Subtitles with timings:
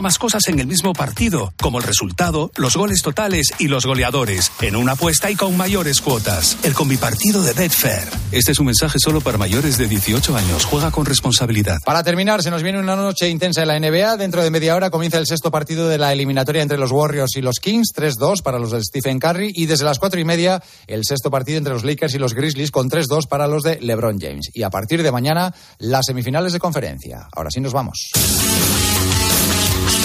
[0.00, 4.52] más cosas en el mismo partido, como el resultado, los goles totales y los goleadores,
[4.60, 6.56] en una apuesta y con mayores cuotas.
[6.62, 8.08] El combipartido de Betfair.
[8.32, 10.64] Este es un mensaje solo para mayores de 18 años.
[10.64, 11.78] Juega con responsabilidad.
[11.84, 14.16] Para terminar, se nos viene una noche intensa en la NBA.
[14.16, 17.42] Dentro de media hora comienza el sexto partido de la eliminatoria entre los Warriors y
[17.42, 19.52] los Kings, 3-2 para los de Stephen Curry.
[19.54, 22.70] Y desde las cuatro y media, el sexto partido entre los Lakers y los Grizzlies
[22.70, 24.50] con 3-2 para los de LeBron James.
[24.52, 27.28] Y a partir de mañana, las semifinales de conferencia.
[27.32, 28.10] Ahora sí nos vamos.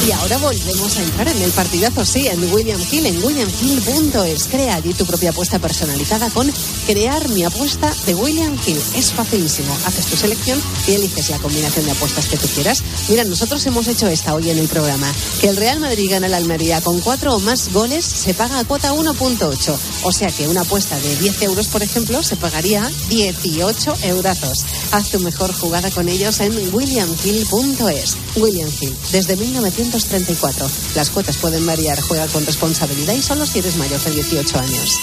[0.08, 4.48] Y ahora volvemos a entrar en el partidazo, sí, en William Hill, en williamhill.es.
[4.48, 6.52] Crea allí tu propia apuesta personalizada con
[6.86, 8.82] Crear mi apuesta de William Hill.
[8.96, 9.76] Es facilísimo.
[9.86, 12.84] Haces tu selección y eliges la combinación de apuestas que tú quieras.
[13.10, 15.12] Mira, nosotros hemos hecho esta hoy en el programa.
[15.40, 18.64] Que el Real Madrid gana la Almería con cuatro o más goles se paga a
[18.64, 19.76] cuota 1.8.
[20.04, 24.66] O sea que una apuesta de 10 euros, por ejemplo, se pagaría 18 eurazos.
[24.92, 28.18] Haz tu mejor jugada con ellos en williamhill.es.
[28.36, 30.70] William Hill, desde 1900 34.
[30.96, 32.00] Las cuotas pueden variar.
[32.02, 34.98] Juega con responsabilidad y solo si eres mayor de 18 años.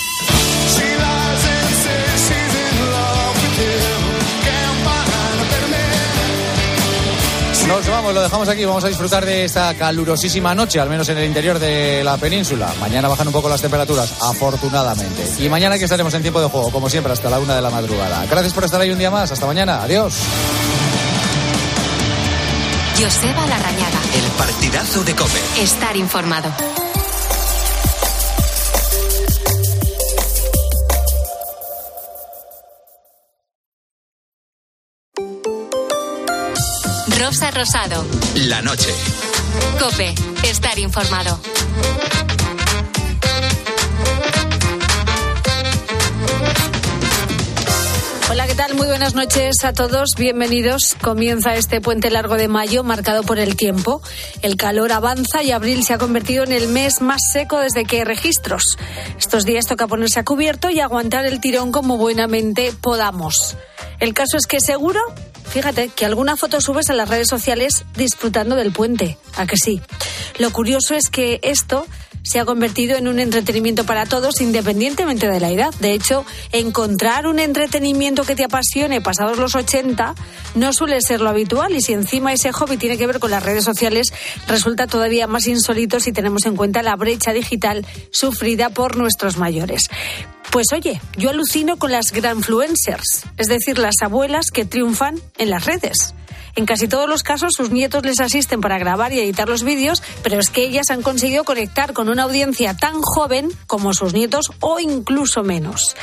[7.68, 8.64] Nos vamos, lo dejamos aquí.
[8.64, 12.72] Vamos a disfrutar de esta calurosísima noche, al menos en el interior de la península.
[12.80, 15.22] Mañana bajan un poco las temperaturas, afortunadamente.
[15.38, 17.70] Y mañana aquí estaremos en tiempo de juego, como siempre, hasta la una de la
[17.70, 18.24] madrugada.
[18.26, 19.30] Gracias por estar ahí un día más.
[19.30, 19.82] Hasta mañana.
[19.82, 20.14] Adiós.
[22.98, 23.97] Joseba Larrañaga.
[24.38, 25.40] Partidazo de Cope.
[25.60, 26.54] Estar informado.
[37.18, 38.06] Rosa Rosado.
[38.36, 38.94] La noche.
[39.80, 40.14] Cope.
[40.44, 41.40] Estar informado.
[48.38, 48.76] Hola, ¿qué tal?
[48.76, 50.10] Muy buenas noches a todos.
[50.16, 50.94] Bienvenidos.
[51.02, 54.00] Comienza este puente largo de mayo marcado por el tiempo.
[54.42, 57.96] El calor avanza y abril se ha convertido en el mes más seco desde que
[57.96, 58.78] hay registros.
[59.18, 63.56] Estos días toca ponerse a cubierto y aguantar el tirón como buenamente podamos.
[63.98, 65.00] El caso es que seguro,
[65.48, 69.18] fíjate, que alguna foto subes a las redes sociales disfrutando del puente.
[69.34, 69.82] ¿A que sí?
[70.38, 71.88] Lo curioso es que esto
[72.22, 75.74] se ha convertido en un entretenimiento para todos independientemente de la edad.
[75.80, 80.14] De hecho, encontrar un entretenimiento que te apasione pasados los 80
[80.54, 83.42] no suele ser lo habitual y si encima ese hobby tiene que ver con las
[83.42, 84.12] redes sociales,
[84.46, 89.88] resulta todavía más insólito si tenemos en cuenta la brecha digital sufrida por nuestros mayores.
[90.50, 95.66] Pues oye, yo alucino con las granfluencers, es decir, las abuelas que triunfan en las
[95.66, 96.14] redes.
[96.58, 100.02] En casi todos los casos sus nietos les asisten para grabar y editar los vídeos,
[100.24, 104.50] pero es que ellas han conseguido conectar con una audiencia tan joven como sus nietos
[104.58, 105.94] o incluso menos.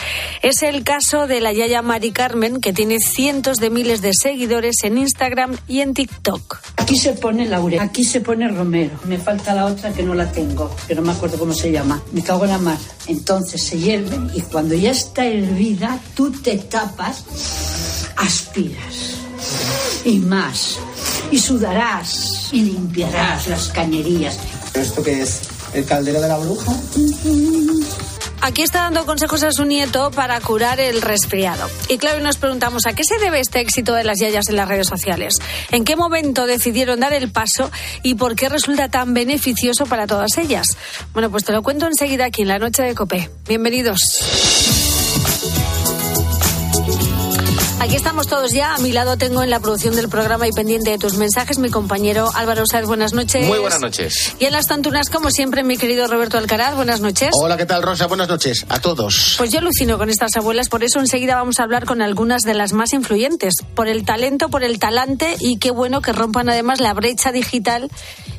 [0.41, 4.77] Es el caso de la Yaya Mari Carmen, que tiene cientos de miles de seguidores
[4.83, 6.59] en Instagram y en TikTok.
[6.77, 8.97] Aquí se pone Laure, aquí se pone Romero.
[9.03, 12.01] Me falta la otra que no la tengo, que no me acuerdo cómo se llama.
[12.13, 12.77] Me cago en la mar.
[13.07, 17.25] Entonces se hierve y cuando ya está hervida, tú te tapas,
[18.15, 19.24] aspiras
[20.05, 20.79] y más.
[21.31, 24.39] Y sudarás y limpiarás las cañerías.
[24.73, 25.41] ¿Esto qué es?
[25.73, 26.71] ¿El caldero de la bruja?
[28.41, 31.67] Aquí está dando consejos a su nieto para curar el resfriado.
[31.89, 34.67] Y claro, nos preguntamos a qué se debe este éxito de las yayas en las
[34.67, 35.33] redes sociales.
[35.71, 37.71] ¿En qué momento decidieron dar el paso
[38.03, 40.67] y por qué resulta tan beneficioso para todas ellas?
[41.13, 43.31] Bueno, pues te lo cuento enseguida aquí en la noche de Copé.
[43.47, 44.84] Bienvenidos.
[47.79, 48.73] Aquí estamos todos ya.
[48.73, 51.69] A mi lado tengo en la producción del programa y pendiente de tus mensajes mi
[51.69, 52.85] compañero Álvaro Sáez.
[52.85, 53.45] Buenas noches.
[53.45, 54.35] Muy buenas noches.
[54.39, 56.75] Y en las tantunas, como siempre, mi querido Roberto Alcaraz.
[56.75, 57.31] Buenas noches.
[57.33, 58.07] Hola, ¿qué tal, Rosa?
[58.07, 59.35] Buenas noches a todos.
[59.37, 62.53] Pues yo alucino con estas abuelas, por eso enseguida vamos a hablar con algunas de
[62.53, 63.53] las más influyentes.
[63.75, 67.89] Por el talento, por el talante y qué bueno que rompan además la brecha digital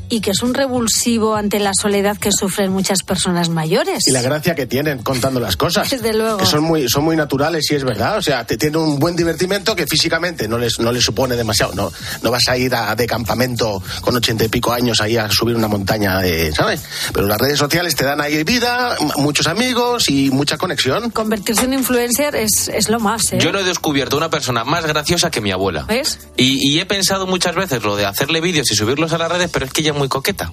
[0.09, 4.07] y que es un revulsivo ante la soledad que sufren muchas personas mayores.
[4.07, 5.89] Y la gracia que tienen contando las cosas.
[5.91, 6.39] Desde luego.
[6.39, 8.19] Que son muy, son muy naturales y es verdad.
[8.19, 11.75] O sea, te tienen un buen divertimento que físicamente no les, no les supone demasiado.
[11.75, 15.29] No, no vas a ir a, de campamento con ochenta y pico años ahí a
[15.31, 16.83] subir una montaña, de, ¿sabes?
[17.13, 21.11] Pero las redes sociales te dan ahí vida, muchos amigos y mucha conexión.
[21.11, 23.39] Convertirse en influencer es, es lo más, ¿eh?
[23.41, 25.85] Yo no he descubierto una persona más graciosa que mi abuela.
[25.85, 26.19] ¿Ves?
[26.37, 29.51] Y, y he pensado muchas veces lo de hacerle vídeos y subirlos a las redes,
[29.53, 30.53] pero es que es muy coqueta.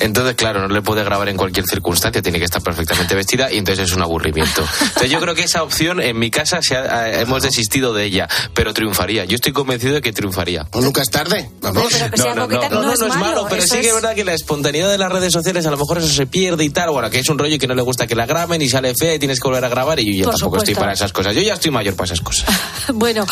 [0.00, 3.58] Entonces, claro, no le puede grabar en cualquier circunstancia, tiene que estar perfectamente vestida y
[3.58, 4.64] entonces es un aburrimiento.
[4.80, 8.04] Entonces yo creo que esa opción en mi casa se ha- eh, hemos desistido de
[8.04, 9.24] ella, pero triunfaría.
[9.24, 10.64] Yo estoy convencido de que triunfaría.
[10.64, 11.50] Pues nunca es tarde.
[11.60, 11.84] Vamos.
[11.90, 14.24] Pero que sea coqueta no, no, no es malo, pero sí que es verdad que
[14.24, 16.90] la espontaneidad de las redes sociales a lo mejor eso se pierde y tal.
[16.90, 18.92] Bueno, que es un rollo y que no le gusta que la graben y sale
[18.98, 21.34] fea y tienes que volver a grabar y yo ya tampoco estoy para esas cosas.
[21.34, 22.46] Yo ya estoy mayor para esas cosas.
[22.94, 23.26] Bueno,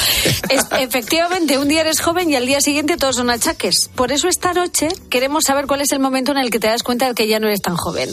[0.50, 3.88] es- efectivamente, un día eres joven y al día siguiente todos son achaques.
[3.94, 6.82] Por eso esta noche queremos saber cuál es el momento en el que te das
[6.82, 8.08] cuenta de que ya no eres tan joven.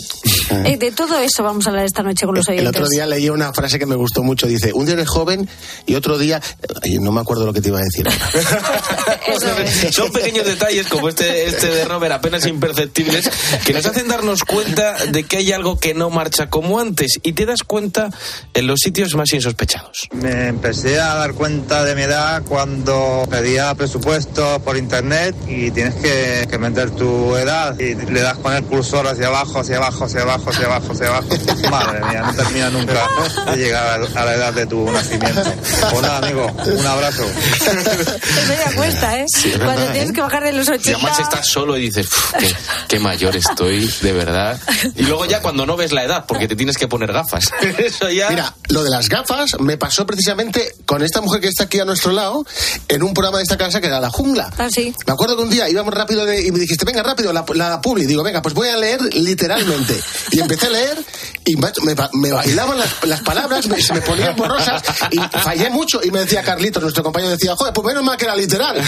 [0.65, 2.81] Eh, de todo eso vamos a hablar esta noche con los El oyentes.
[2.81, 4.47] otro día leí una frase que me gustó mucho.
[4.47, 5.47] Dice, un día eres joven
[5.85, 6.41] y otro día...
[6.83, 8.07] Ay, no me acuerdo lo que te iba a decir.
[9.91, 13.29] Son pequeños detalles como este, este de Robert, apenas imperceptibles,
[13.65, 17.33] que nos hacen darnos cuenta de que hay algo que no marcha como antes y
[17.33, 18.09] te das cuenta
[18.53, 20.09] en los sitios más insospechados.
[20.13, 25.95] Me empecé a dar cuenta de mi edad cuando pedía presupuesto por internet y tienes
[25.95, 30.05] que, que meter tu edad y le das con el cursor hacia abajo, hacia abajo,
[30.05, 31.27] hacia abajo, hacia abajo, hacia abajo.
[31.71, 33.07] Madre mía, no termina nunca
[33.51, 35.43] de llegar a la edad de tu nacimiento.
[35.91, 37.23] Pues nada, amigo, un abrazo.
[37.25, 39.25] Eso ya cuesta, ¿eh?
[39.27, 40.13] Sí, Cuando verdad, tienes ¿eh?
[40.13, 40.97] que bajar de los Y 80.
[40.99, 42.55] además estás solo y dices, "Uf, qué,
[42.87, 44.59] qué mayor estoy, de verdad.
[44.95, 47.45] Y luego ya cuando no ves la edad, porque te tienes que poner gafas.
[47.77, 48.29] Eso ya...
[48.29, 51.85] Mira, lo de las gafas me pasó precisamente con esta mujer que está aquí a
[51.85, 52.45] nuestro lado
[52.87, 54.51] en un programa de esta casa que era La Jungla.
[54.57, 54.93] Ah, sí.
[55.07, 57.81] Me acuerdo que un día íbamos rápido de- y me dijiste, venga, rápido, la, la
[57.83, 58.07] publi.
[58.07, 59.99] Digo, venga, pues voy a leer literalmente.
[60.31, 60.97] Y empecé a leer
[61.45, 61.71] y me,
[62.13, 64.81] me bailaban las, las palabras, me, se me ponían borrosas
[65.11, 65.99] y fallé mucho.
[66.03, 68.81] Y me decía Carlitos, nuestro compañero, decía, joder, pues menos mal que era literal.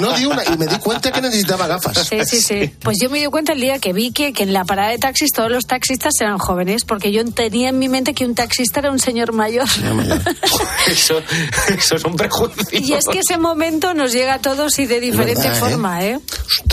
[0.00, 2.06] No di una y me di cuenta que necesitaba gafas.
[2.08, 2.74] Sí, sí, sí.
[2.82, 4.98] Pues yo me di cuenta el día que vi que, que en la parada de
[4.98, 8.80] taxis todos los taxistas eran jóvenes, porque yo tenía en mi mente que un taxista
[8.80, 9.66] era un señor mayor.
[10.86, 11.20] Eso,
[11.76, 12.68] eso son prejuicios.
[12.72, 15.60] Y es que ese momento nos llega a todos y de diferente verdad, ¿eh?
[15.60, 16.20] forma, ¿eh?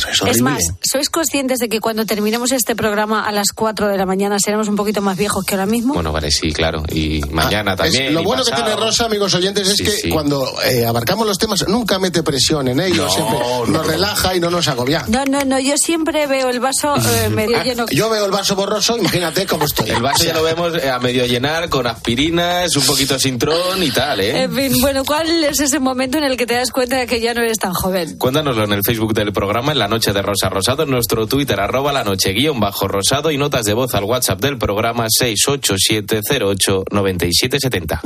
[0.10, 0.32] Es horrible.
[0.32, 4.06] Es más, ¿sois conscientes de que cuando terminemos este programa a las 4 de la
[4.06, 5.94] mañana seremos un poquito más viejos que ahora mismo?
[5.94, 6.84] Bueno, vale, sí, claro.
[6.92, 8.14] Y mañana Es- también.
[8.14, 10.10] lo y bueno que tiene Rosa, amigos oyentes, es Sí, que sí.
[10.10, 13.84] cuando eh, abarcamos los temas nunca mete presión en ellos, No, siempre no, nos no.
[13.84, 15.06] relaja y no nos agobia.
[15.08, 17.86] No, no, no, yo siempre veo el vaso eh, medio lleno.
[17.92, 19.90] Yo veo el vaso borroso, imagínate cómo estoy.
[19.90, 23.92] El vaso ya lo vemos eh, a medio llenar con aspirinas, un poquito sintrón y
[23.92, 24.44] tal, ¿eh?
[24.44, 27.20] En fin, bueno, ¿cuál es ese momento en el que te das cuenta de que
[27.20, 28.18] ya no eres tan joven?
[28.18, 31.45] Cuéntanoslo en el Facebook del programa en la noche de Rosa Rosado, en nuestro Twitter
[31.54, 38.00] arroba la noche guion bajo rosado y notas de voz al WhatsApp del programa 687089770.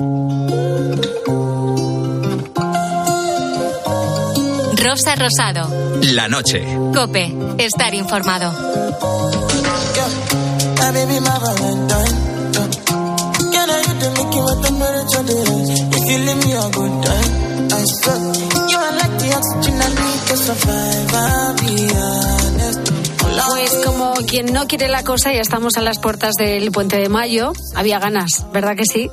[4.83, 5.69] Rosa Rosado.
[6.13, 6.65] La noche.
[6.93, 7.33] Cope.
[7.57, 8.51] Estar informado.
[16.09, 18.17] You leave me a good time, I swear.
[18.67, 21.13] You are like the oxygen I need to survive.
[21.13, 22.38] I'll be honest.
[23.47, 27.07] Pues como quien no quiere la cosa, ya estamos a las puertas del puente de
[27.07, 27.53] mayo.
[27.75, 29.09] Había ganas, ¿verdad que sí?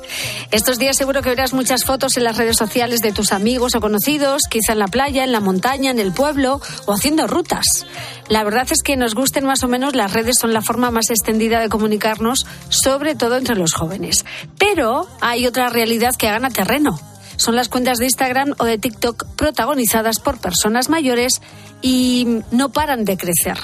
[0.51, 3.81] Estos días seguro que verás muchas fotos en las redes sociales de tus amigos o
[3.81, 7.85] conocidos, quizá en la playa, en la montaña, en el pueblo o haciendo rutas.
[8.27, 11.09] La verdad es que nos gusten más o menos, las redes son la forma más
[11.09, 14.25] extendida de comunicarnos, sobre todo entre los jóvenes.
[14.57, 16.99] Pero hay otra realidad que gana terreno
[17.37, 21.41] son las cuentas de Instagram o de TikTok protagonizadas por personas mayores
[21.81, 23.57] y no paran de crecer.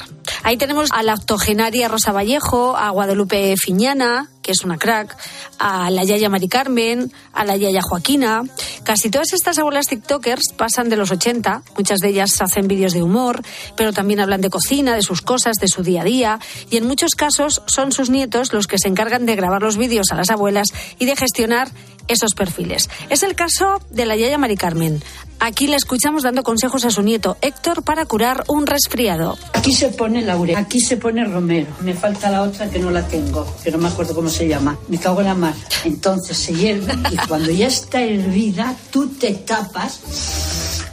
[0.43, 5.15] Ahí tenemos a la octogenaria Rosa Vallejo, a Guadalupe Fiñana, que es una crack,
[5.57, 8.43] a la Yaya Mari Carmen, a la Yaya Joaquina.
[8.83, 13.01] Casi todas estas abuelas TikTokers pasan de los 80, muchas de ellas hacen vídeos de
[13.01, 13.41] humor,
[13.77, 16.87] pero también hablan de cocina, de sus cosas, de su día a día, y en
[16.87, 20.29] muchos casos son sus nietos los que se encargan de grabar los vídeos a las
[20.29, 21.69] abuelas y de gestionar
[22.09, 22.89] esos perfiles.
[23.09, 25.01] Es el caso de la Yaya Mari Carmen.
[25.39, 29.37] Aquí la escuchamos dando consejos a su nieto Héctor para curar un resfriado.
[29.53, 31.67] Aquí se pone laurel, aquí se pone romero.
[31.81, 34.77] Me falta la otra que no la tengo, que no me acuerdo cómo se llama.
[34.87, 35.53] Me cago en la mar.
[35.83, 39.99] Entonces se hierve y cuando ya está hervida, tú te tapas,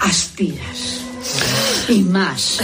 [0.01, 1.01] aspiras.
[1.89, 2.59] Y más.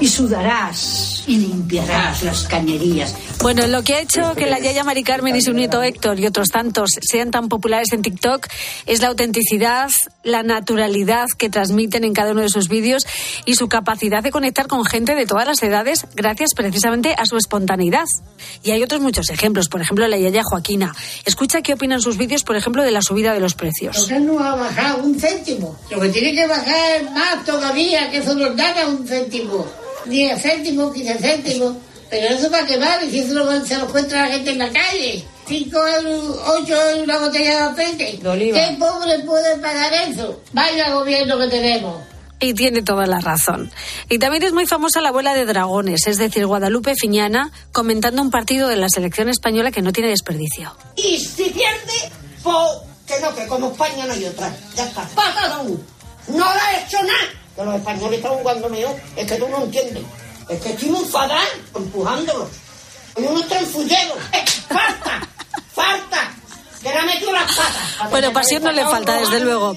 [0.00, 1.15] Y sudarás.
[1.26, 3.14] Y limpiarás las cañerías.
[3.42, 6.26] Bueno, lo que ha hecho que la Yaya Mari Carmen y su nieto Héctor y
[6.26, 8.46] otros tantos sean tan populares en TikTok
[8.86, 9.88] es la autenticidad,
[10.22, 13.06] la naturalidad que transmiten en cada uno de sus vídeos
[13.44, 17.36] y su capacidad de conectar con gente de todas las edades gracias precisamente a su
[17.36, 18.04] espontaneidad.
[18.62, 20.94] Y hay otros muchos ejemplos, por ejemplo la Yaya Joaquina.
[21.24, 23.96] Escucha qué opinan sus vídeos, por ejemplo, de la subida de los precios.
[23.98, 25.76] Porque no ha bajado un céntimo.
[25.90, 29.85] Lo que tiene que bajar es más todavía, que eso nos da un céntimo.
[30.08, 31.76] 10 céntimos, 15 céntimos.
[32.08, 34.70] Pero eso para qué vale, si eso lo- se lo encuentra la gente en la
[34.70, 35.24] calle.
[35.48, 38.18] 5 euros, 8 euros una botella de aceite.
[38.54, 40.40] ¿Qué pobre puede pagar eso?
[40.52, 42.00] Vaya gobierno que tenemos.
[42.38, 43.70] Y tiene toda la razón.
[44.10, 48.30] Y también es muy famosa la abuela de dragones, es decir, Guadalupe Fiñana, comentando un
[48.30, 50.76] partido de la selección española que no tiene desperdicio.
[50.96, 52.56] Y si pierde, pues
[53.06, 54.54] que no, que como España no hay otra.
[54.76, 55.08] Ya está.
[55.62, 55.78] Uno.
[56.28, 57.45] No le ha hecho nada.
[57.56, 58.94] Que los españoles están jugando mejor.
[59.16, 60.04] Es que tú no entiendes.
[60.48, 62.48] Es que estoy muy fatal empujándolos.
[63.16, 64.14] Y uno está en fullero.
[64.32, 65.28] ¡Eh, ¡Falta!
[65.74, 66.30] ¡Falta!
[66.82, 68.10] Que le ha metido las patas.
[68.10, 69.76] Bueno, pasión no le falta, desde luego.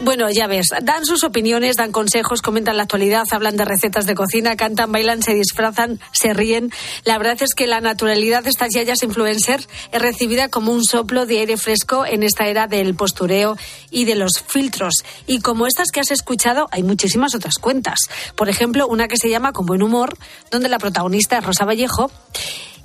[0.00, 4.14] Bueno, ya ves, dan sus opiniones, dan consejos, comentan la actualidad, hablan de recetas de
[4.14, 6.72] cocina, cantan, bailan, se disfrazan, se ríen.
[7.04, 11.26] La verdad es que la naturalidad de estas yayas influencer es recibida como un soplo
[11.26, 13.56] de aire fresco en esta era del postureo
[13.90, 14.94] y de los filtros.
[15.26, 18.00] Y como estas que has escuchado, hay muchísimas otras cuentas.
[18.34, 20.16] Por ejemplo, una que se llama Con Buen Humor,
[20.50, 22.10] donde la protagonista es Rosa Vallejo.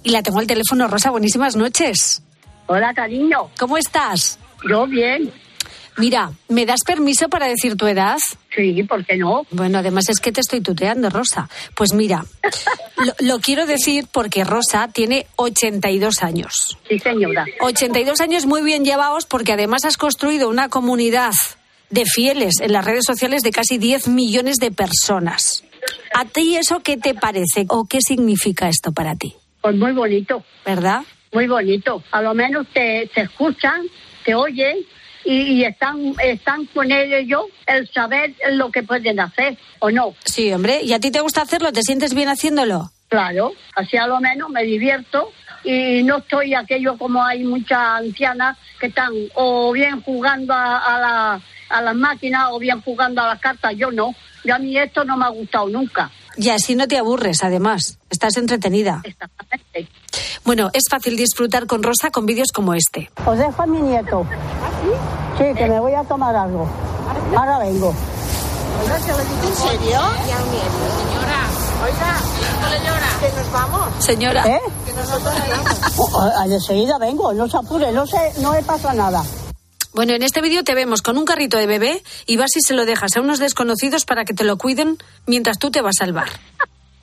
[0.04, 0.88] Y la tengo al teléfono.
[0.88, 2.22] Rosa, buenísimas noches.
[2.68, 3.50] Hola, cariño.
[3.58, 4.40] ¿Cómo estás?
[4.70, 5.32] Yo bien.
[5.98, 8.18] Mira, ¿me das permiso para decir tu edad?
[8.56, 9.48] Sí, ¿por qué no?
[9.50, 11.50] Bueno, además es que te estoy tuteando, Rosa.
[11.76, 12.24] Pues mira,
[12.98, 16.78] lo, lo quiero decir porque Rosa tiene 82 años.
[16.88, 17.46] Sí, señora.
[17.62, 21.34] 82 años muy bien llevados porque además has construido una comunidad
[21.90, 25.64] de fieles en las redes sociales de casi 10 millones de personas.
[26.14, 29.34] ¿A ti eso qué te parece o qué significa esto para ti?
[29.62, 30.44] Pues muy bonito.
[30.66, 31.04] ¿Verdad?
[31.34, 32.04] Muy bonito.
[32.12, 33.84] A lo menos te, te escuchan,
[34.24, 34.78] te oyen
[35.26, 40.14] y, están, están con ellos el saber lo que pueden hacer o no.
[40.24, 40.82] Sí, hombre.
[40.84, 41.74] ¿Y a ti te gusta hacerlo?
[41.74, 42.92] ¿Te sientes bien haciéndolo?
[43.10, 45.32] Claro, así a lo menos me divierto
[45.64, 51.00] y no estoy aquello como hay muchas ancianas que están o bien jugando a, a,
[51.00, 53.74] la, a las máquinas o bien jugando a las cartas.
[53.76, 54.14] Yo no.
[54.44, 56.10] Yo a mí esto no me ha gustado nunca.
[56.38, 57.98] Y así no te aburres, además.
[58.10, 59.02] Estás entretenida.
[59.04, 59.66] Exactamente.
[60.48, 63.12] Bueno, es fácil disfrutar con Rosa con vídeos como este.
[63.26, 64.26] Os dejo a mi nieto.
[65.38, 66.66] Sí, que me voy a tomar algo.
[67.36, 67.94] Ahora vengo.
[68.86, 69.90] ¿En serio?
[69.92, 71.50] Ya un nieto, señora.
[71.84, 72.22] Oiga,
[72.62, 73.08] no le llora.
[73.20, 74.06] Que nos vamos.
[74.06, 74.48] Señora.
[74.48, 74.62] ¿Eh?
[74.86, 75.78] Que nosotros vamos.
[75.98, 79.26] Oh, ah, de seguida vengo, no se apure, no, se, no me pasa nada.
[79.94, 82.74] Bueno, en este vídeo te vemos con un carrito de bebé y vas y se
[82.74, 86.14] lo dejas a unos desconocidos para que te lo cuiden mientras tú te vas al
[86.14, 86.30] bar.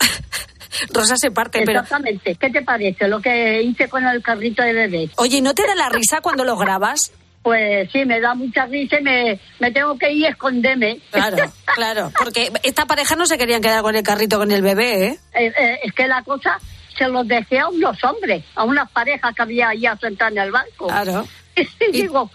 [0.93, 1.81] Rosa se parte, pero...
[1.81, 2.37] Exactamente.
[2.37, 5.11] ¿Qué te parece lo que hice con el carrito de bebé?
[5.17, 7.13] Oye, ¿no te da la risa cuando lo grabas?
[7.43, 10.99] Pues sí, me da mucha risa y me, me tengo que ir a esconderme.
[11.11, 11.37] Claro,
[11.75, 15.19] claro, porque esta pareja no se querían quedar con el carrito con el bebé, ¿eh?
[15.35, 16.59] Eh, eh, es que la cosa
[16.97, 20.53] se los dejé a unos hombres, a unas parejas que había allá sentadas en el
[20.53, 20.87] banco.
[20.87, 21.27] Claro.
[21.57, 22.31] Y digo,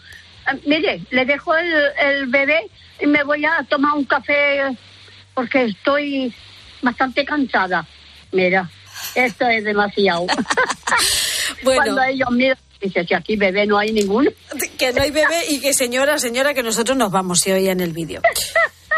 [0.50, 2.70] eh, mire, le dejo el, el bebé
[3.02, 4.62] y me voy a tomar un café
[5.34, 6.34] porque estoy
[6.82, 7.86] bastante cansada.
[8.32, 8.70] Mira,
[9.16, 10.26] esto es demasiado.
[11.64, 11.82] Bueno.
[11.84, 14.30] Cuando ellos miran, dice, si aquí bebé no hay ninguno.
[14.78, 17.82] Que no hay bebé y que señora, señora, que nosotros nos vamos, se oye en
[17.82, 18.22] el vídeo.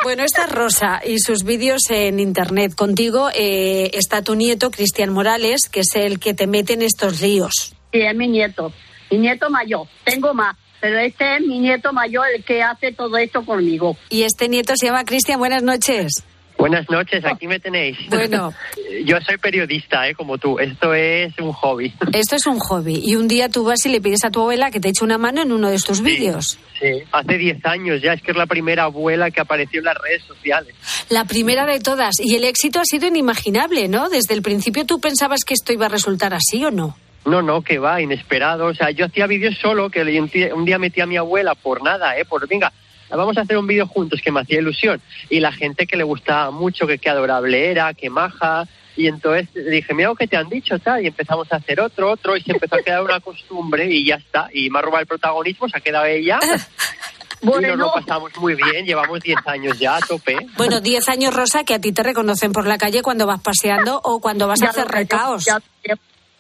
[0.04, 2.74] Bueno, esta es Rosa y sus vídeos en internet.
[2.76, 7.22] Contigo eh, está tu nieto, Cristian Morales, que es el que te mete en estos
[7.22, 7.74] líos.
[7.92, 8.74] Sí, es mi nieto,
[9.12, 9.88] mi nieto mayor.
[10.04, 13.96] Tengo más, pero este es mi nieto mayor el que hace todo esto conmigo.
[14.10, 15.40] Y este nieto se llama Cristian.
[15.40, 16.24] Buenas noches.
[16.62, 17.98] Buenas noches, aquí me tenéis.
[18.10, 18.53] Bueno.
[19.06, 20.13] Yo soy periodista, ¿eh?
[20.15, 20.60] como tú.
[20.60, 21.91] Esto es un hobby.
[22.13, 23.01] Esto es un hobby.
[23.03, 25.18] Y un día tú vas y le pides a tu abuela que te eche una
[25.18, 26.60] mano en uno de estos vídeos.
[26.80, 29.98] Sí, hace 10 años ya, es que es la primera abuela que apareció en las
[29.98, 30.75] redes sociales.
[31.10, 32.15] La primera de todas.
[32.20, 34.10] Y el éxito ha sido inimaginable, ¿no?
[34.10, 36.96] Desde el principio tú pensabas que esto iba a resultar así o no.
[37.25, 38.65] No, no, que va, inesperado.
[38.65, 41.18] O sea, yo hacía vídeos solo, que le- un día- un día metí a mi
[41.18, 42.25] abuela por nada, ¿eh?
[42.25, 42.74] Por, venga,
[43.15, 45.01] vamos a hacer un vídeo juntos, que me hacía ilusión.
[45.30, 48.68] Y la gente que le gustaba mucho, que qué adorable era, que maja.
[48.98, 51.03] Y entonces dije, mira lo que te han dicho, tal.
[51.03, 54.15] Y empezamos a hacer otro, otro, y se empezó a quedar una costumbre, y ya
[54.15, 54.50] está.
[54.53, 56.39] Y me ha robado el protagonismo, se ha quedado ella.
[57.41, 57.91] y nos lo Bueno.
[57.94, 60.36] pasamos muy bien, llevamos 10 años ya a tope.
[60.58, 64.00] Bueno, 10 años, Rosa, que a ti te reconocen por la calle cuando vas paseando
[64.03, 65.46] o cuando vas a hacer recaos.
[65.46, 65.60] ya.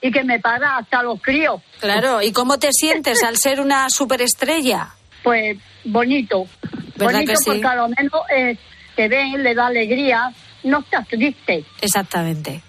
[0.03, 1.61] Y que me para hasta los críos.
[1.79, 4.89] Claro, ¿y cómo te sientes al ser una superestrella?
[5.23, 6.47] Pues bonito.
[6.95, 7.43] ¿Verdad bonito sí?
[7.45, 8.57] porque a lo menos eh,
[8.95, 10.31] te ven, le da alegría,
[10.63, 11.63] no estás triste.
[11.81, 12.61] Exactamente.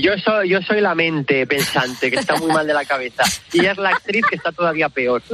[0.00, 3.22] Yo soy, yo soy la mente pensante, que está muy mal de la cabeza.
[3.52, 5.22] Y ella es la actriz que está todavía peor.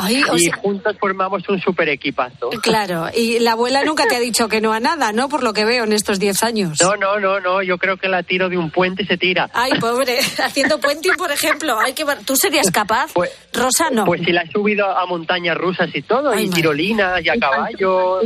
[0.00, 2.50] Ay, y sea- juntos formamos un super equipazo.
[2.62, 5.28] Claro, y la abuela nunca te ha dicho que no a nada, ¿no?
[5.28, 6.78] Por lo que veo en estos 10 años.
[6.80, 9.50] No, no, no, no, yo creo que la tiro de un puente y se tira.
[9.52, 11.78] Ay, pobre, haciendo puenting, por ejemplo.
[11.78, 13.12] Hay que ¿Tú serías capaz?
[13.52, 14.04] Rosa, no.
[14.04, 18.20] Pues si la he subido a montañas rusas y todo, y tirolinas y a caballo.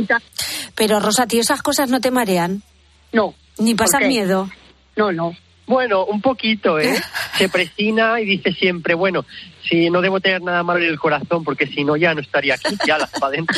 [0.75, 2.63] Pero, Rosa, ¿tío, esas cosas no te marean?
[3.11, 3.33] No.
[3.57, 4.49] Ni ¿Por pasan miedo.
[4.95, 5.35] No, no.
[5.65, 7.01] Bueno, un poquito, ¿eh?
[7.37, 9.25] Se presina y dice siempre, bueno,
[9.67, 12.55] si no debo tener nada malo en el corazón, porque si no ya no estaría
[12.55, 13.57] aquí, ya las para adentro.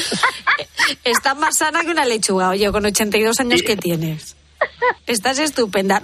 [1.04, 4.36] Está más sana que una lechuga, oye, con 82 años que tienes.
[5.08, 6.02] Estás estupenda.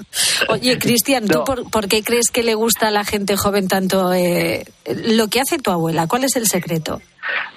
[0.50, 1.44] Oye, Cristian, ¿tú No.
[1.46, 4.66] por, por qué crees que le gusta a la gente joven tanto eh,
[5.06, 6.08] lo que hace tu abuela?
[6.08, 7.02] ¿Cuál es el secreto?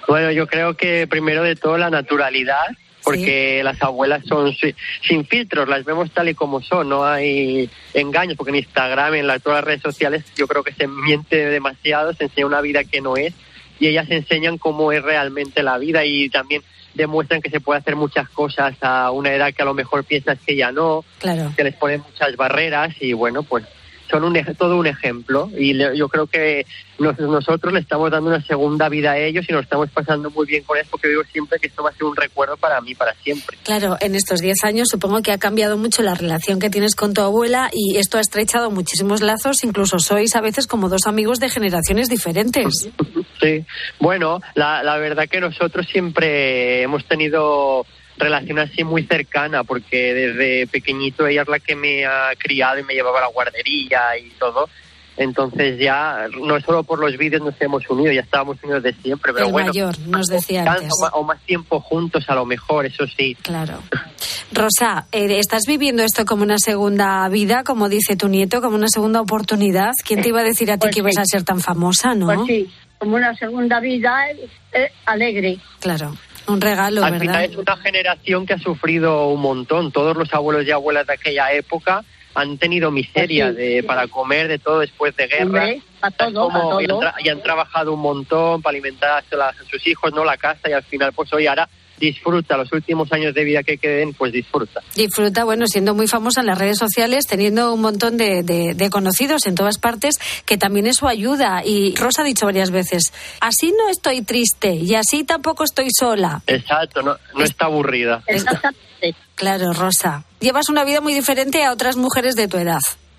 [0.06, 2.66] Bueno, yo creo que primero de todo la naturalidad,
[3.04, 4.74] porque las abuelas son si-
[5.06, 9.26] sin filtros, las vemos tal y como son, no hay engaños, porque en Instagram, en
[9.26, 12.84] las, todas las redes sociales, yo creo que se miente demasiado, se enseña una vida
[12.84, 13.34] que no es,
[13.78, 16.62] y ellas enseñan cómo es realmente la vida y también
[16.94, 20.38] demuestran que se puede hacer muchas cosas a una edad que a lo mejor piensas
[20.46, 21.52] que ya no, Claro.
[21.56, 23.64] que les ponen muchas barreras y bueno, pues
[24.14, 26.64] son un, todo un ejemplo y le- yo creo que
[27.00, 30.46] nos- nosotros le estamos dando una segunda vida a ellos y nos estamos pasando muy
[30.46, 32.94] bien con eso porque digo siempre que esto va a ser un recuerdo para mí,
[32.94, 33.58] para siempre.
[33.64, 37.12] Claro, en estos 10 años supongo que ha cambiado mucho la relación que tienes con
[37.12, 41.40] tu abuela y esto ha estrechado muchísimos lazos, incluso sois a veces como dos amigos
[41.40, 42.88] de generaciones diferentes.
[43.42, 43.62] Sí,
[43.98, 47.84] bueno, la, la verdad que nosotros siempre hemos tenido
[48.24, 52.82] relación así muy cercana porque desde pequeñito ella es la que me ha criado y
[52.82, 54.68] me llevaba a la guardería y todo.
[55.16, 59.32] Entonces ya, no solo por los vídeos nos hemos unido, ya estábamos unidos de siempre,
[59.32, 60.90] pero El bueno, mayor, nos decía antes.
[60.90, 63.36] o más, o más tiempo juntos a lo mejor, eso sí.
[63.42, 63.78] Claro.
[64.50, 68.88] Rosa, eh, ¿estás viviendo esto como una segunda vida, como dice tu nieto, como una
[68.88, 69.92] segunda oportunidad?
[70.04, 72.26] ¿Quién te iba a decir a ti Pues que ibas a ser tan famosa, no?
[72.26, 75.58] Pues sí, como una segunda vida eh, eh, alegre.
[75.78, 76.16] Claro,
[76.46, 79.92] un regalo, Al final es una generación que ha sufrido un montón.
[79.92, 83.62] Todos los abuelos y abuelas de aquella época han tenido miseria Pues sí.
[83.62, 85.68] de, para comer, de todo después de guerra.
[86.02, 86.82] A todo, Como- a
[87.22, 90.36] y, han y trabajado un montón para alimentar a, las- a sus hijos, no la
[90.36, 91.68] casa, y al final, pues hoy ahora
[92.12, 94.80] disfruta los últimos años de vida que queden, pues disfruta.
[94.94, 98.90] Disfruta, bueno, siendo muy famosa en las redes sociales, teniendo un montón de, de- de
[98.90, 101.62] conocidos en todas partes, que también eso ayuda.
[101.64, 106.42] Y Rosa ha dicho varias veces, así no estoy triste y así tampoco estoy sola.
[106.46, 108.22] Exacto, no, no está aburrida.
[109.34, 110.24] Claro, Rosa.
[110.40, 112.78] Llevas una vida muy diferente a otras mujeres de tu edad.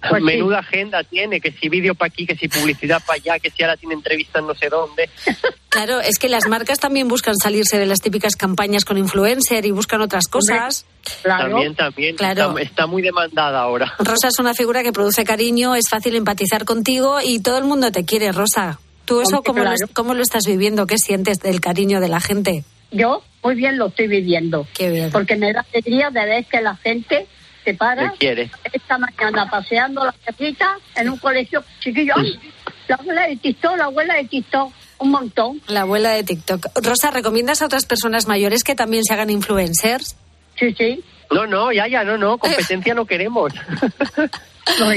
[0.10, 3.50] Pues Menuda agenda tiene, que si vídeo para aquí, que si publicidad para allá, que
[3.50, 5.10] si ahora tiene entrevistas no sé dónde.
[5.76, 9.72] Claro, es que las marcas también buscan salirse de las típicas campañas con influencer y
[9.72, 10.86] buscan otras cosas.
[11.22, 12.16] También, también.
[12.16, 12.52] Claro.
[12.52, 13.94] Está, está muy demandada ahora.
[14.00, 17.92] Rosa es una figura que produce cariño, es fácil empatizar contigo y todo el mundo
[17.92, 18.80] te quiere, Rosa.
[19.04, 19.88] ¿Tú eso cómo, lo, claro.
[19.94, 20.88] cómo lo estás viviendo?
[20.88, 22.64] ¿Qué sientes del cariño de la gente?
[22.92, 24.66] Yo muy bien lo estoy viviendo.
[24.74, 25.12] Qué bien.
[25.12, 27.28] Porque me da alegría de ver que la gente
[27.66, 28.12] se para.
[28.12, 28.52] ¿Qué quiere?
[28.72, 32.14] Esta mañana paseando la perrita en un colegio chiquillo.
[32.16, 32.40] ¡Ay!
[32.88, 34.72] La abuela de TikTok, la abuela de TikTok.
[35.00, 35.62] Un montón.
[35.68, 36.68] La abuela de TikTok.
[36.82, 40.16] Rosa, ¿recomiendas a otras personas mayores que también se hagan influencers?
[40.58, 41.04] Sí, sí.
[41.32, 43.52] No, no, ya, ya, no, no, competencia no queremos.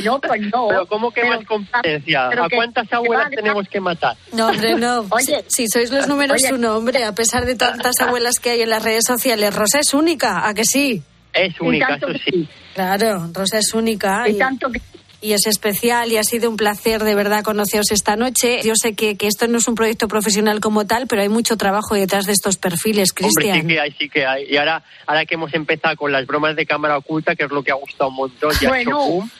[0.02, 0.68] No, pues no.
[0.68, 2.28] Pero ¿cómo que más competencia?
[2.30, 4.16] pero ¿A que- cuántas que abuelas vale, tenemos que matar?
[4.32, 5.00] No, hombre, no.
[5.10, 5.44] Oye.
[5.48, 6.54] si, si sois los números Oye.
[6.54, 9.92] uno, hombre, a pesar de tantas abuelas que hay en las redes sociales, Rosa es
[9.92, 11.02] única, ¿a que sí?
[11.32, 12.48] Es única, eso que sí.
[12.74, 14.28] Claro, Rosa es única.
[14.28, 14.80] Y tanto que
[15.20, 18.60] y es especial y ha sido un placer de verdad conoceros esta noche.
[18.62, 21.56] Yo sé que, que esto no es un proyecto profesional como tal, pero hay mucho
[21.56, 23.60] trabajo detrás de estos perfiles, Hombre, Cristian.
[23.62, 24.44] sí que hay, sí que hay.
[24.48, 27.64] Y ahora, ahora que hemos empezado con las bromas de cámara oculta, que es lo
[27.64, 28.98] que ha gustado un montón, y ha hecho Bueno.
[29.06, 29.30] boom,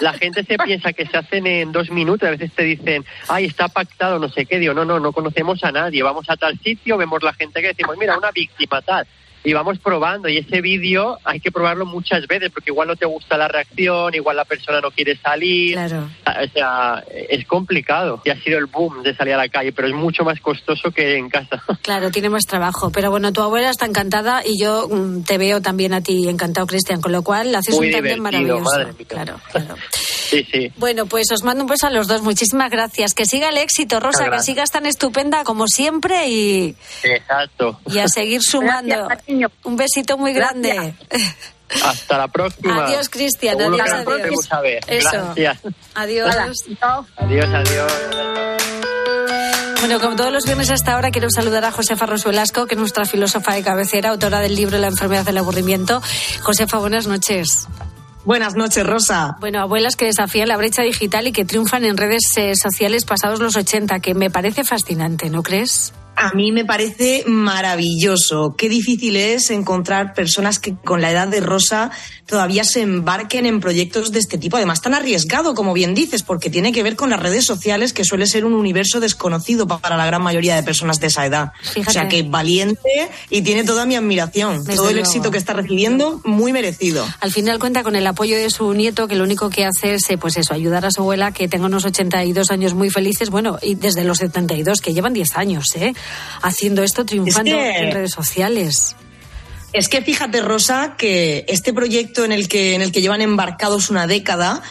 [0.00, 2.28] la gente se piensa que se hacen en dos minutos.
[2.28, 4.60] A veces te dicen, ay, está pactado, no sé qué.
[4.60, 6.04] Digo, no, no, no conocemos a nadie.
[6.04, 9.04] Vamos a tal sitio, vemos la gente que decimos, mira, una víctima, tal.
[9.48, 10.28] Y vamos probando.
[10.28, 14.12] Y ese vídeo hay que probarlo muchas veces, porque igual no te gusta la reacción,
[14.12, 15.74] igual la persona no quiere salir.
[15.74, 16.08] Claro.
[16.26, 18.20] O sea, es complicado.
[18.24, 20.90] Y ha sido el boom de salir a la calle, pero es mucho más costoso
[20.90, 21.62] que en casa.
[21.86, 22.90] Claro, tiene más trabajo.
[22.90, 26.66] Pero bueno, tu abuela está encantada y yo mm, te veo también a ti encantado,
[26.66, 28.64] Cristian, con lo cual haces Muy un tándem maravilloso.
[28.64, 29.06] madre mía.
[29.06, 29.76] Claro, claro.
[29.92, 30.72] Sí, sí.
[30.78, 32.22] Bueno, pues os mando un beso a los dos.
[32.22, 33.14] Muchísimas gracias.
[33.14, 34.46] Que siga el éxito, Rosa, que gracias.
[34.46, 37.78] sigas tan estupenda como siempre y, Exacto.
[37.86, 39.06] y a seguir sumando.
[39.06, 39.50] Gracias, cariño.
[39.64, 40.94] Un besito muy grande.
[41.84, 42.86] Hasta la próxima.
[42.86, 43.58] Adiós, Cristian.
[43.58, 44.84] Seguro Adiós, que adiós.
[44.86, 45.10] Eso.
[45.10, 45.58] Gracias.
[45.94, 46.36] Adiós.
[47.16, 47.92] Adiós, adiós.
[49.80, 53.04] Bueno, como todos los viernes hasta ahora, quiero saludar a Josefa Rosuelasco, que es nuestra
[53.04, 56.00] filósofa de cabecera, autora del libro La enfermedad del aburrimiento.
[56.42, 57.68] Josefa, buenas noches.
[58.24, 59.36] Buenas noches, Rosa.
[59.38, 63.38] Bueno, abuelas que desafían la brecha digital y que triunfan en redes eh, sociales pasados
[63.38, 65.92] los 80, que me parece fascinante, ¿no crees?
[66.18, 68.54] A mí me parece maravilloso.
[68.56, 71.90] Qué difícil es encontrar personas que con la edad de Rosa
[72.26, 74.56] todavía se embarquen en proyectos de este tipo.
[74.56, 78.04] Además, tan arriesgado, como bien dices, porque tiene que ver con las redes sociales, que
[78.04, 81.52] suele ser un universo desconocido pa- para la gran mayoría de personas de esa edad.
[81.62, 81.88] Fíjate.
[81.88, 82.88] O sea, que valiente
[83.30, 84.58] y tiene toda mi admiración.
[84.64, 85.08] Desde Todo el luego.
[85.08, 87.06] éxito que está recibiendo, muy merecido.
[87.20, 90.10] Al final cuenta con el apoyo de su nieto, que lo único que hace es,
[90.10, 93.58] eh, pues eso, ayudar a su abuela, que tenga unos 82 años muy felices, bueno,
[93.62, 95.92] y desde los 72, que llevan 10 años, ¿eh?
[96.42, 98.96] Haciendo esto, triunfando Es que- en redes sociales.
[99.76, 103.90] Es que fíjate, Rosa, que este proyecto en el que, en el que llevan embarcados
[103.90, 104.62] una década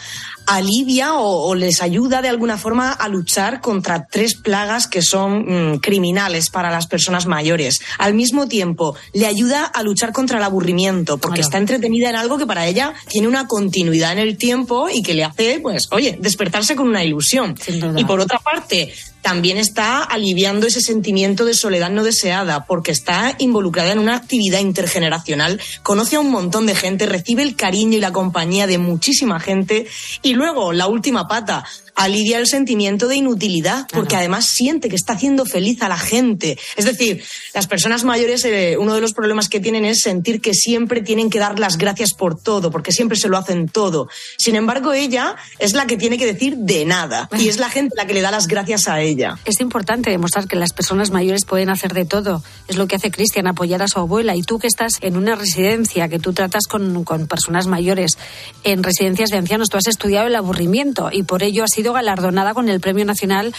[0.47, 5.73] alivia o, o, les ayuda de alguna forma a luchar contra tres plagas que son
[5.73, 7.81] mmm, criminales para las personas mayores.
[7.99, 11.47] Al mismo tiempo, le ayuda a luchar contra el aburrimiento, porque claro.
[11.49, 15.13] está entretenida en algo que para ella tiene una continuidad en el tiempo y que
[15.13, 17.55] le hace, pues, oye, despertarse con una ilusión.
[17.95, 18.91] Y por otra parte,
[19.25, 24.59] también está aliviando ese sentimiento de soledad no deseada, porque está involucrada en una actividad
[24.59, 29.39] intergeneracional, conoce a un montón de gente, recibe el cariño y la compañía de muchísima
[29.39, 29.87] gente.
[30.21, 35.13] Y luego, la última pata, alivia el sentimiento de inutilidad, porque además siente que está
[35.13, 36.57] haciendo feliz a la gente.
[36.75, 40.53] Es decir, las personas mayores, eh, uno de los problemas que tienen es sentir que
[40.53, 44.09] siempre tienen que dar las gracias por todo, porque siempre se lo hacen todo.
[44.37, 47.95] Sin embargo, ella es la que tiene que decir de nada, y es la gente
[47.95, 49.37] la que le da las gracias a ella.
[49.45, 52.43] Es importante demostrar que las personas mayores pueden hacer de todo.
[52.67, 54.35] Es lo que hace Cristian, apoyar a su abuela.
[54.35, 58.17] Y tú que estás en una residencia, que tú tratas con, con personas mayores,
[58.63, 62.53] en residencias de ancianos, tú has estudiado el aburrimiento y por ello has sido galardonada
[62.53, 63.53] con el Premio Nacional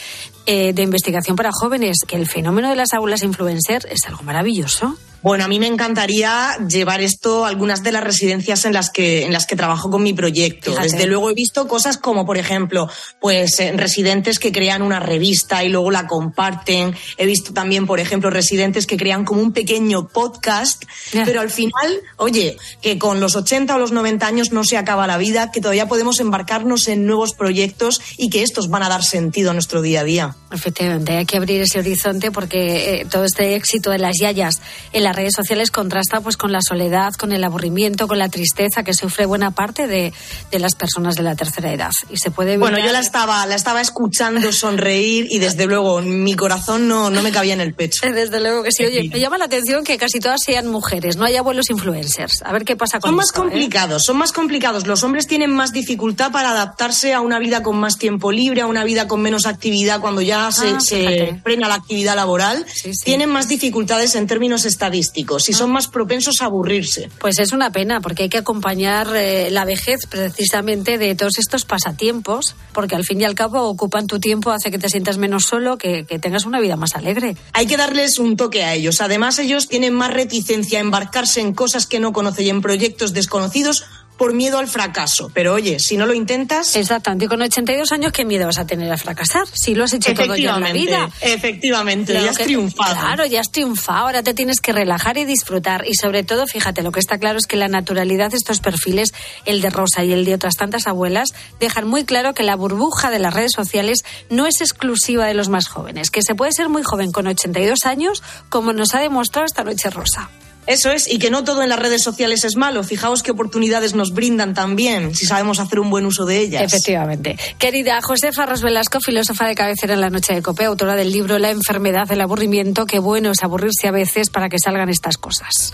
[0.47, 4.97] eh, de Investigación para Jóvenes, que el fenómeno de las aulas influencer es algo maravilloso.
[5.27, 9.25] Bueno, a mí me encantaría llevar esto a algunas de las residencias en las que,
[9.25, 10.71] en las que trabajo con mi proyecto.
[10.71, 10.89] Fíjate.
[10.89, 12.89] Desde luego he visto cosas como, por ejemplo,
[13.21, 16.95] pues eh, residentes que crean una revista y luego la comparten.
[17.17, 20.85] He visto también, por ejemplo, residentes que crean como un pequeño podcast.
[21.11, 21.25] Yeah.
[21.25, 25.09] Pero al final, oye, que con los 80 o los 90 años no se acaba
[25.09, 29.03] la vida, que todavía podemos embarcarnos en nuevos proyectos y que estos van a dar
[29.03, 30.37] sentido a nuestro día a día.
[30.53, 34.61] Efectivamente, hay que abrir ese horizonte porque eh, todo este éxito de las yayas
[34.93, 38.83] en las redes sociales contrasta pues con la soledad, con el aburrimiento, con la tristeza
[38.83, 40.13] que sufre buena parte de,
[40.51, 41.91] de las personas de la tercera edad.
[42.11, 46.35] Y se puede Bueno, yo la estaba, la estaba escuchando sonreír y desde luego mi
[46.35, 48.07] corazón no, no me cabía en el pecho.
[48.13, 48.85] Desde luego que sí.
[48.85, 52.43] Oye, me llama la atención que casi todas sean mujeres, no hay abuelos influencers.
[52.43, 54.05] A ver qué pasa con Son esto, más complicados, ¿eh?
[54.05, 54.87] son más complicados.
[54.87, 58.67] Los hombres tienen más dificultad para adaptarse a una vida con más tiempo libre, a
[58.67, 62.67] una vida con menos actividad cuando ya se, Ah, se frena la actividad laboral.
[62.69, 63.05] Sí, sí.
[63.05, 65.59] Tienen más dificultades en términos estadísticos y Ah.
[65.59, 67.11] son más propensos a aburrirse.
[67.19, 71.65] Pues es una pena, porque hay que acompañar eh, la vejez precisamente de todos estos
[71.65, 75.45] pasatiempos, porque al fin y al cabo ocupan tu tiempo, hace que te sientas menos
[75.45, 77.37] solo, que, que tengas una vida más alegre.
[77.53, 79.01] Hay que darles un toque a ellos.
[79.01, 83.13] Además, ellos tienen más reticencia a embarcarse en cosas que no conocen y en proyectos
[83.13, 83.85] desconocidos
[84.17, 85.31] por miedo al fracaso.
[85.35, 86.75] Pero oye, si no lo intentas.
[86.77, 87.27] Exactamente.
[87.27, 89.47] Y con 82 años, ¿qué miedo vas a tener a fracasar?
[89.53, 91.11] Si lo has hecho todo ya en la vida.
[91.21, 92.95] Efectivamente, ya has que- triunfado.
[93.01, 93.99] Claro, ya has triunfado.
[94.07, 95.87] Ahora te tienes que relajar y disfrutar.
[95.87, 99.15] Y sobre todo, fíjate, lo que está claro es que la naturalidad de estos perfiles,
[99.45, 103.11] el de Rosa y el de otras tantas abuelas, dejan muy claro que la burbuja
[103.11, 106.11] de las redes sociales no es exclusiva de los más jóvenes.
[106.11, 109.91] Que se puede ser muy joven con 82 años, como nos ha demostrado esta noche
[109.91, 110.31] Rosa.
[110.67, 112.83] Eso es, y que no todo en las redes sociales es malo.
[112.83, 116.63] Fijaos qué oportunidades nos brindan también, si sabemos hacer un buen uso de ellas.
[116.63, 117.39] Efectivamente.
[117.59, 121.39] Querida Josefa Ros Velasco, filósofa de cabecera en la noche de Cope, autora del libro
[121.39, 122.87] La enfermedad del aburrimiento.
[122.87, 125.73] Qué bueno es aburrirse a veces para que salgan estas cosas.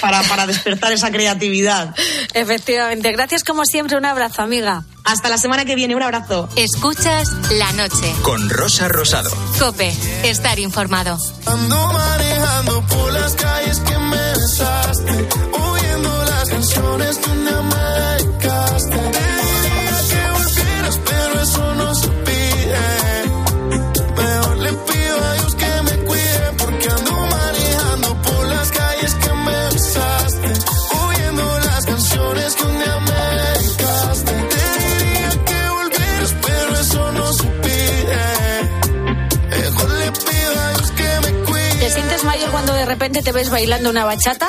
[0.00, 1.94] Para, para despertar esa creatividad.
[2.34, 3.12] Efectivamente.
[3.12, 3.96] Gracias como siempre.
[3.96, 4.84] Un abrazo, amiga.
[5.04, 5.94] Hasta la semana que viene.
[5.94, 6.48] Un abrazo.
[6.56, 8.14] Escuchas la noche.
[8.22, 9.30] Con Rosa Rosado.
[9.58, 9.92] Cope,
[10.24, 11.18] estar informado.
[11.46, 17.30] Ando manejando por las calles que me besaste, oyendo las canciones que
[42.94, 44.46] repente te ves bailando una bachata?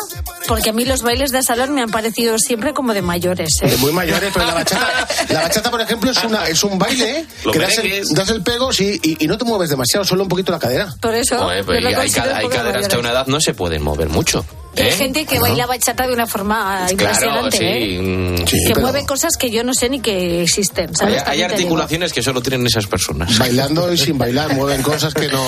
[0.47, 3.49] Porque a mí los bailes de salón me han parecido siempre como de mayores.
[3.62, 3.69] ¿eh?
[3.69, 7.25] De muy mayores, pero la bachata, la bachata, por ejemplo, es, una, es un baile
[7.43, 10.23] Los que das el, das el pego sí, y, y no te mueves demasiado, solo
[10.23, 10.93] un poquito la cadera.
[11.01, 11.38] Por eso.
[11.38, 12.12] Joder, pues lo hay, hay
[12.47, 14.45] caderas que a una edad no se pueden mover mucho.
[14.77, 14.91] Y Hay ¿eh?
[14.91, 17.57] gente que baila bachata de una forma Claro, impresionante.
[17.57, 17.63] sí.
[17.63, 18.01] ¿eh?
[18.01, 20.91] mm, Sí, que pero- mueve cosas que yo no sé ni que existen.
[21.25, 23.38] Hay, articulaciones que solo tienen esas personas.
[23.38, 25.43] Bailando y sin bailar, mueven cosas que no.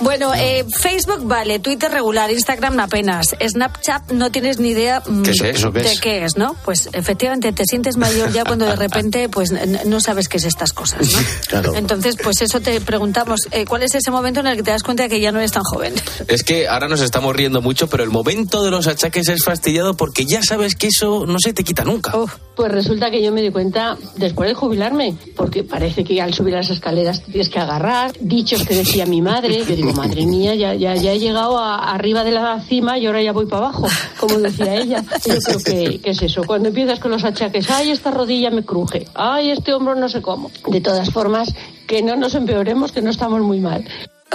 [0.00, 5.30] Bueno, eh, Facebook vale, Twitter regular, Instagram apenas, Snapchat no tienes ni idea mm, ¿Qué
[5.32, 5.72] es eso?
[5.72, 6.54] ¿Qué de qué es, ¿no?
[6.64, 9.50] Pues efectivamente te sientes mayor ya cuando de repente pues
[9.86, 11.18] no sabes qué es estas cosas, ¿no?
[11.48, 11.74] Claro.
[11.74, 14.82] Entonces, pues eso te preguntamos, eh, ¿cuál es ese momento en el que te das
[14.82, 15.94] cuenta de que ya no eres tan joven?
[16.28, 19.94] Es que ahora nos estamos riendo mucho, pero el momento de los achaques es fastidiado
[19.94, 22.12] porque ya sabes que eso no se te quita nunca.
[22.54, 26.54] Pues resulta que yo me di cuenta después de jubilarme, porque parece que al subir
[26.54, 30.54] las escaleras te tienes que agarrar, dichos que decía mi madre, yo digo, madre mía,
[30.54, 33.88] ya, ya, he llegado arriba de la cima y ahora ya voy para abajo,
[34.20, 35.04] como decía ella.
[35.26, 38.64] Yo creo que, que es eso, cuando empiezas con los achaques, ay, esta rodilla me
[38.64, 40.50] cruje, ay, este hombro no sé cómo.
[40.68, 41.52] De todas formas,
[41.88, 43.84] que no nos empeoremos, que no estamos muy mal.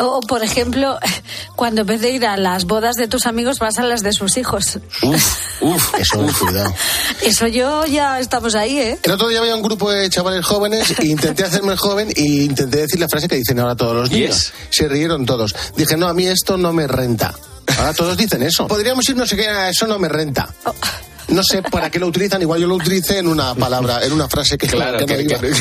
[0.02, 0.98] O, por ejemplo,
[1.56, 4.14] cuando en vez de ir a las bodas de tus amigos vas a las de
[4.14, 4.80] sus hijos.
[5.04, 6.74] Uf, uf, eso, cuidado.
[7.22, 9.00] Eso yo ya estamos ahí, ¿eh?
[9.04, 12.78] El otro día había un grupo de chavales jóvenes e intenté hacerme joven e intenté
[12.80, 14.54] decir la frase que dicen ahora todos los niños.
[14.70, 15.54] Se rieron todos.
[15.76, 17.34] Dije, no, a mí esto no me renta.
[17.78, 18.68] Ahora todos dicen eso.
[18.68, 20.50] Podríamos ir, no sé qué, a eso no me renta.
[21.28, 24.28] No sé para qué lo utilizan, igual yo lo utilicé en una palabra, en una
[24.28, 25.54] frase que, Claro, que no que- que-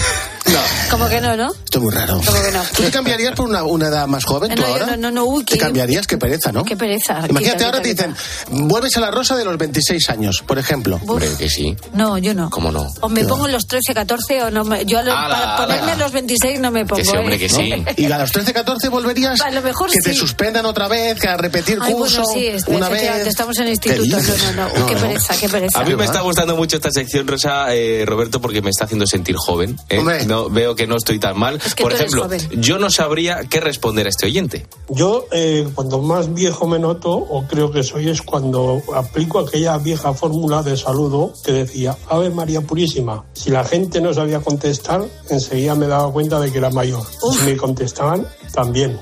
[0.52, 1.52] No, Como que no, ¿no?
[1.52, 2.20] esto es muy raro.
[2.24, 2.62] Como que no.
[2.74, 4.86] ¿Tú te cambiarías por una, una edad más joven tú No, ahora?
[4.86, 6.06] no, no, no, uy, ¿Te qué- cambiarías?
[6.06, 6.64] Qué pereza, ¿no?
[6.64, 7.18] Qué pereza.
[7.28, 10.58] Imagínate, Quita, ahora te quita, dicen, vuelves a la rosa de los 26 años, por
[10.58, 10.98] ejemplo.
[11.06, 11.76] Hombre, que sí.
[11.92, 12.48] No, yo no.
[12.50, 12.88] ¿Cómo no?
[13.00, 14.84] O me pongo los 13, 14 o no me...
[14.86, 16.04] Yo a lo- Ala, para ponerme ala.
[16.04, 17.02] los 26 no me pongo.
[17.02, 17.38] Que sí, hombre, ¿eh?
[17.38, 17.74] que sí.
[17.98, 21.28] Y a los 13, 14 volverías A lo mejor que te suspendan otra vez, que
[21.28, 23.26] a repetir Ay, curso bueno, sí, es- una vez.
[23.26, 24.34] estamos en el ¿Qué instituto.
[24.56, 24.86] No, no, no.
[24.86, 25.80] Qué pereza, qué pereza.
[25.80, 29.06] A mí me está gustando mucho esta sección, Rosa, eh, Roberto, porque me está haciendo
[29.06, 29.78] sentir joven.
[29.88, 30.24] ¿eh?
[30.26, 31.58] No, veo que no estoy tan mal.
[31.58, 34.66] que Por ejemplo, yo no sabría qué responder a este oyente.
[34.88, 39.76] Yo, eh, cuando más viejo me noto, o creo que soy, es cuando aplico aquella
[39.78, 43.24] vieja fórmula de saludo que decía, Ave María Purísima.
[43.32, 47.02] Si la gente no sabía contestar, enseguida me daba cuenta de que era mayor.
[47.32, 48.98] Si me contestaban, también.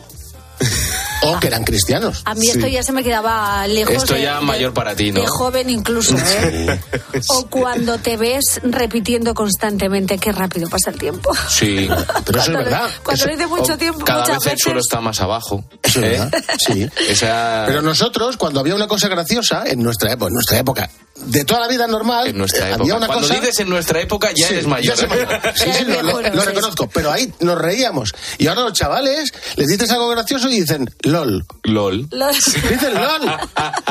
[1.23, 2.23] O que eran cristianos.
[2.25, 5.13] A mí esto ya se me quedaba lejos Esto de, ya de- mayor para ti,
[5.13, 5.21] ¿no?
[5.23, 6.79] de joven incluso, ¿eh?
[7.29, 11.31] O cuando te ves repitiendo constantemente qué rápido pasa el tiempo.
[11.49, 11.89] Sí,
[12.27, 12.91] pero eso es verdad.
[13.03, 15.65] Cuando Eso- lo dice mucho tiempo, Cada muchas vez el suelo está más abajo.
[15.83, 16.09] Eso es ¿eh?
[16.31, 16.89] verdad, sí.
[17.09, 17.65] Esa...
[17.67, 21.61] Pero nosotros, cuando había una cosa graciosa, en nuestra época, en nuestra época, de toda
[21.61, 22.83] la vida normal, En nuestra época.
[22.83, 23.41] había una Cuando cosa...
[23.41, 24.95] dices en nuestra época ya Sí, eres mayor.
[24.95, 25.29] ya soy mayor.
[25.55, 26.89] Sí, sí, lo, lo- lo reconozco.
[26.93, 28.15] Pero ahí nos reíamos.
[28.37, 31.45] Y ahora los chavales les dices algo gracioso y dicen LOL.
[31.65, 32.09] LOL.
[32.11, 33.23] Dicen LOL.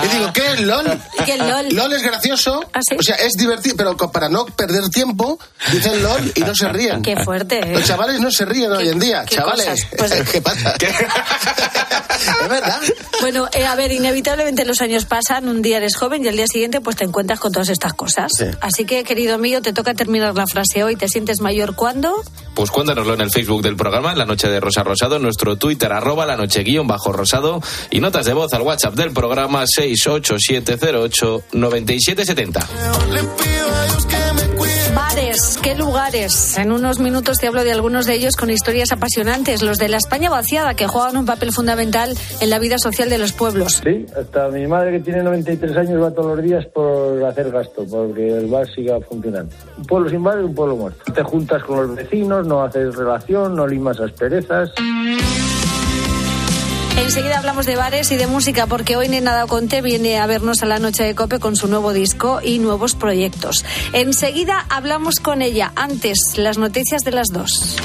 [0.03, 1.01] Y digo, ¿qué es LOL?
[1.25, 1.69] ¿Qué es LOL?
[1.71, 2.59] LOL es gracioso.
[2.97, 5.39] O sea, es divertido, pero para no perder tiempo,
[5.71, 7.01] dicen LOL y no se ríen.
[7.01, 7.73] Qué fuerte, ¿eh?
[7.73, 9.25] Los chavales no se ríen hoy en día.
[9.25, 9.87] qué Chavales?
[9.97, 10.75] Pues- ¿qué pasa?
[10.79, 12.81] es verdad.
[13.21, 16.47] Bueno, eh, a ver, inevitablemente los años pasan, un día eres joven y al día
[16.47, 18.31] siguiente pues te encuentras con todas estas cosas.
[18.37, 18.45] Sí.
[18.61, 20.95] Así que, querido mío, te toca terminar la frase hoy.
[20.95, 22.13] ¿Te sientes mayor cuándo?
[22.53, 25.57] Pues cuéntanoslo en el Facebook del programa, en la noche de Rosa Rosado, en nuestro
[25.57, 29.65] Twitter, arroba la noche guion bajo rosado, y notas de voz al WhatsApp del programa
[29.65, 32.65] 687089770.
[34.95, 36.57] Bares, ¿qué lugares?
[36.57, 39.97] En unos minutos te hablo de algunos de ellos con historias apasionantes, los de la
[39.97, 43.81] España vaciada, que juegan un papel fundamental en la vida social de los pueblos.
[43.83, 47.85] Sí, hasta mi madre que tiene 93 años va todos los días por hacer gasto,
[47.89, 49.53] porque el bar siga funcionando.
[49.77, 51.11] Un pueblo sin bar es un pueblo muerto.
[51.11, 54.71] Te juntas con los vecinos, no haces relación, no limas asperezas.
[56.97, 60.65] Enseguida hablamos de bares y de música porque hoy Nena Conte viene a vernos a
[60.65, 63.65] la noche de Cope con su nuevo disco y nuevos proyectos.
[63.93, 65.71] Enseguida hablamos con ella.
[65.75, 67.77] Antes, las noticias de las dos.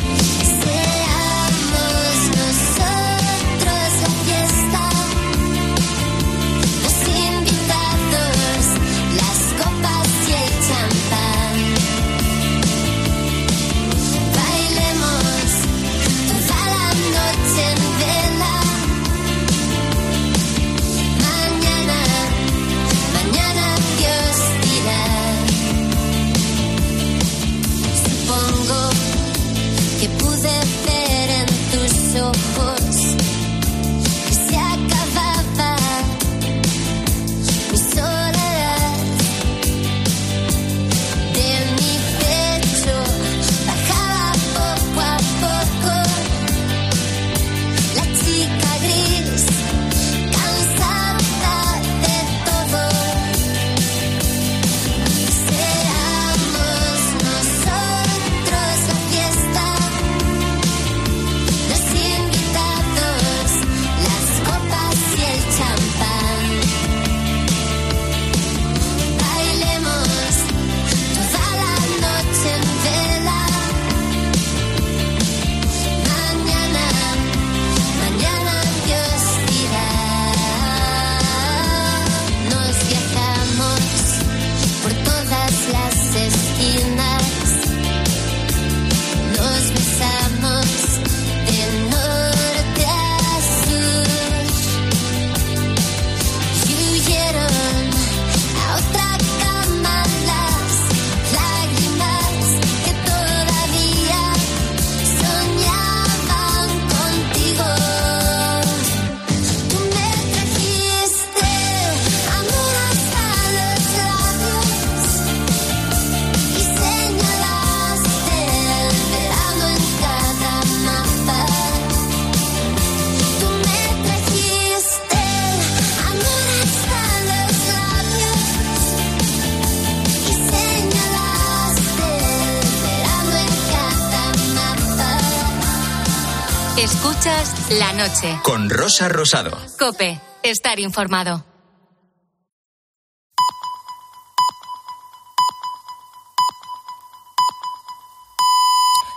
[138.00, 138.40] Noche.
[138.42, 139.56] Con Rosa Rosado.
[139.78, 141.44] Cope, estar informado.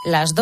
[0.05, 0.41] Las dos.